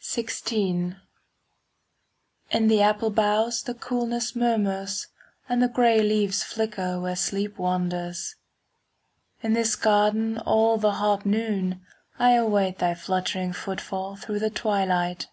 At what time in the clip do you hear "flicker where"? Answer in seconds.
6.44-7.16